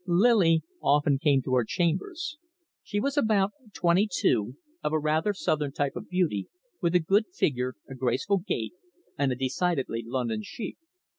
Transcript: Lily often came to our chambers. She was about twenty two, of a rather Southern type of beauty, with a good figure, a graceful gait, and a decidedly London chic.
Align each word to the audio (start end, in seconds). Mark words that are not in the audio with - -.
Lily 0.07 0.63
often 0.81 1.19
came 1.19 1.43
to 1.43 1.53
our 1.53 1.63
chambers. 1.63 2.39
She 2.81 2.99
was 2.99 3.17
about 3.17 3.51
twenty 3.71 4.09
two, 4.11 4.55
of 4.83 4.93
a 4.93 4.97
rather 4.99 5.31
Southern 5.31 5.71
type 5.73 5.95
of 5.95 6.09
beauty, 6.09 6.47
with 6.81 6.95
a 6.95 6.99
good 6.99 7.25
figure, 7.31 7.75
a 7.87 7.93
graceful 7.93 8.39
gait, 8.39 8.73
and 9.15 9.31
a 9.31 9.35
decidedly 9.35 10.03
London 10.03 10.41
chic. 10.41 10.77